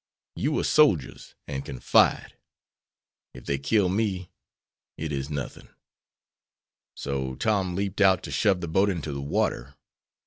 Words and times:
You 0.35 0.57
are 0.57 0.63
soldiers 0.63 1.35
and 1.47 1.63
can 1.63 1.79
fight. 1.79 2.33
If 3.35 3.45
they 3.45 3.59
kill 3.59 3.87
me, 3.87 4.31
it 4.97 5.11
is 5.11 5.29
nuthin'.' 5.29 5.69
So 6.95 7.35
Tom 7.35 7.75
leaped 7.75 8.01
out 8.01 8.23
to 8.23 8.31
shove 8.31 8.61
the 8.61 8.67
boat 8.67 8.89
into 8.89 9.11
the 9.11 9.21
water. 9.21 9.75